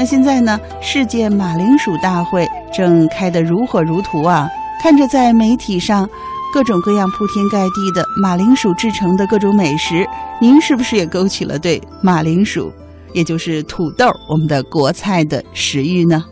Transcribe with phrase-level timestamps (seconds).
[0.00, 4.48] 那现在呢，世界马铃薯大会正开得如火如荼啊！
[4.82, 6.08] 看着在媒体上
[6.54, 10.08] 各种各样铺天盖地的马铃薯制成的各种美食，
[10.40, 12.72] 您是不是也勾起了对马铃薯，
[13.12, 16.24] 也就是土豆我们的国菜的食欲呢？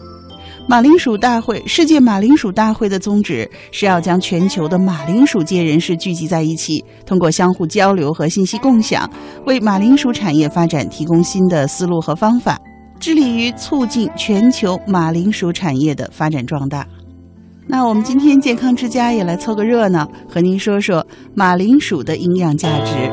[0.66, 9.06] 马铃薯大会，世界马铃薯大会的宗旨是要将全球的马铃薯界人士聚集在一起，通过相互交流和信息共享，
[9.44, 12.58] 为马铃薯产业发展提供新的思路和方法，
[13.00, 16.86] 致力于促进全球马铃薯产业的发展壮大。
[17.66, 23.10] 那我们今天健康之家也来凑个热闹，和您说说马铃薯的营养价值。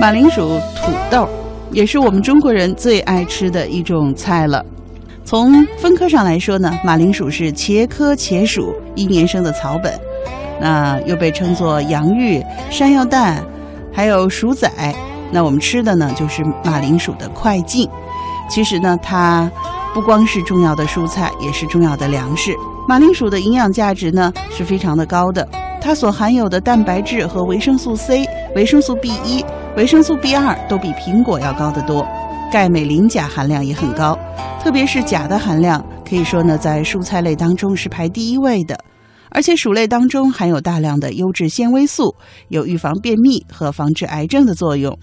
[0.00, 1.26] 马铃薯、土豆，
[1.74, 4.64] 也是我们中国人最爱吃的一种菜了。
[5.24, 9.92] 从分科上来说呢，马铃薯是茄科茄属一年生的草本，
[10.60, 12.40] 那又被称作洋芋、
[12.70, 13.44] 山药蛋，
[13.92, 14.70] 还有薯仔。
[15.32, 17.88] 那我们吃的呢，就是马铃薯的快进。
[18.48, 19.50] 其实呢，它
[19.92, 22.54] 不光是重要的蔬菜，也是重要的粮食。
[22.86, 25.48] 马铃薯的营养价值呢，是非常的高的。
[25.80, 29.44] 它所含有的蛋白质和维生素 C、维生素 B 一、
[29.76, 32.06] 维生素 B 二都比苹果要高得多，
[32.52, 34.16] 钙、镁、磷、钾含量也很高，
[34.62, 38.78] 特别是钾的含量，可以说呢，在蔬菜类当中是排第一位的。
[39.30, 42.14] 而且薯类当中含有大量的优质纤维素，
[42.50, 44.96] 有预防便秘和防治癌症的作用。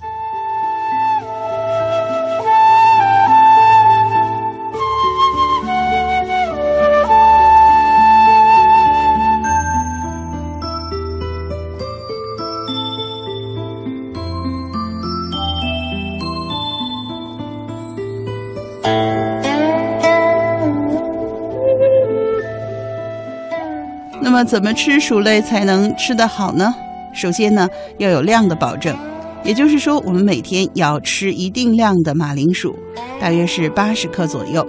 [24.32, 26.74] 那么，怎么吃薯类才能吃得好呢？
[27.14, 27.68] 首先呢，
[27.98, 28.96] 要有量的保证，
[29.44, 32.74] 也就是说，我们每天要吃一定量的马铃薯，
[33.20, 34.66] 大约是八十克左右。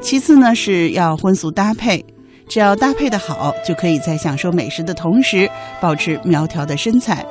[0.00, 2.04] 其次呢，是要荤素搭配，
[2.48, 7.26] 只要搭配的好，就可以在享受美食的同时保持苗条的身材。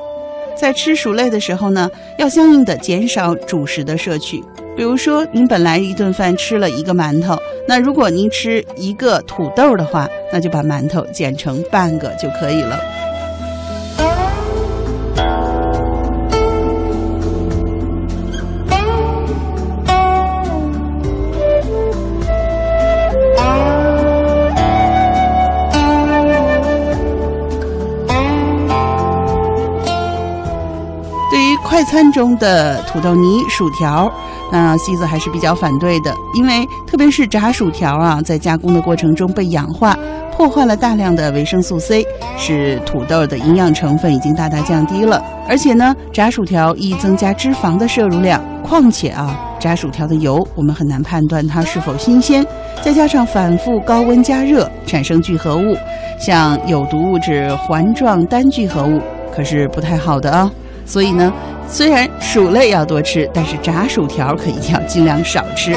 [0.57, 4.43] 在吃薯类的时候呢，要相应的减少主食的摄取。
[4.79, 12.79] 比如说，您本来一顿饭吃了一个馒头，那如果您吃一个土豆的话，那就把馒头剪成半个就可以了。
[31.79, 34.11] 快餐中的土豆泥、薯条，
[34.51, 39.97] 那西子还是比较反对的，因为特别是炸薯条啊，在加工的过程中被氧化，
[40.35, 42.05] 破坏了大量的维生素 C，
[42.37, 45.23] 使土豆的营养成分已经大大降低了。
[45.47, 52.45] 而且呢，炸薯条易增加脂肪的摄入量，况且啊，炸薯条的油我们很难判断它是否新鲜，
[52.81, 55.77] 再加上反复高温加热产生聚合物，
[56.19, 58.99] 像有毒物质环状单聚合物，
[59.33, 60.51] 可是不太好的啊。
[60.89, 61.31] 所以呢。
[61.71, 65.71] 虽然薯类要多吃，但是炸薯条可一定要尽量少吃。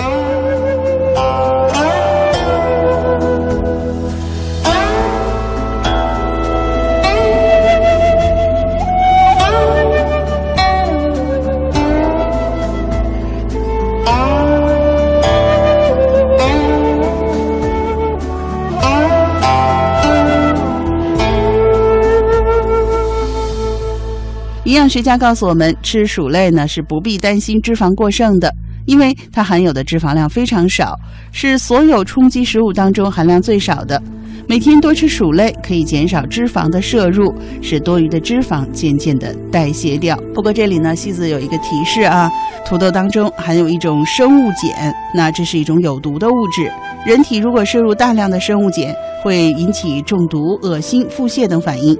[24.73, 28.51] 营养学家告诉我们，吃薯类呢是不必担心脂肪过剩的，
[28.87, 30.99] 因为它含有的脂肪量非常少，
[31.31, 34.03] 是所有充饥食物当中含量最少的。
[34.49, 40.17] 每天多吃薯类可以减少脂肪的摄入，使多余的脂肪渐渐的代谢掉。
[40.33, 42.31] 不过这里呢，西子有一个提示啊，
[42.65, 46.73] 土豆当中含有一种生物碱，那这是一种有毒的物质。
[47.05, 48.87] 人体如果摄入大量的生物碱，
[49.23, 51.95] 会引起中毒、恶心、腹泻等反应。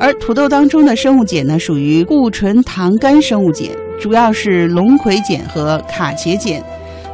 [0.00, 3.68] 而土豆当中的生物碱呢，属于固醇糖苷生物碱，
[4.00, 6.62] 主要是龙葵碱和卡茄碱。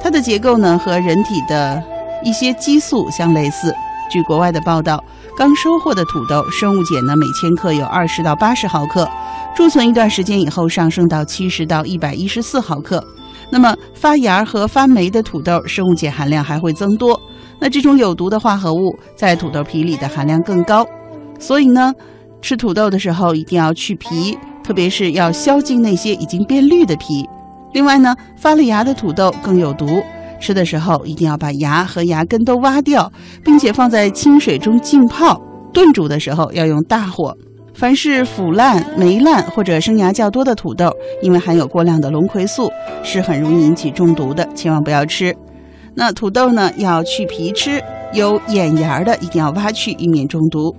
[0.02, 1.82] 它的结构呢和人体的
[2.24, 3.74] 一些激素相类似。
[4.10, 5.04] 据国外的报道，
[5.36, 9.08] 刚收获的土豆生物碱呢每千克有二十到八十毫克，
[9.54, 13.04] 贮存一段时间以后上升到七十到一百一十四毫克。
[13.50, 17.20] 那么发芽和发霉的土豆生物碱含量还会增多。
[17.60, 20.86] 那这种有毒的化合物在土豆皮里的含量更高，
[21.38, 21.92] 所以呢。
[22.42, 27.28] 吃土豆的时候一定要去皮，特别是要削净那些已经变绿的皮。
[27.72, 30.02] 另外呢，发了芽的土豆更有毒，
[30.40, 33.12] 吃的时候一定要把芽和芽根都挖掉，
[33.44, 35.40] 并且放在清水中浸泡。
[35.72, 37.36] 炖煮的时候要用大火。
[37.72, 42.68] 凡是腐烂、霉烂或者生芽较多的土豆，因为含有过量的龙葵素，
[43.04, 45.34] 是很容易引起中毒的，千万不要吃。
[45.94, 47.80] 那土豆呢，要去皮吃，
[48.12, 50.74] 有眼芽的一定要挖去，以免中毒。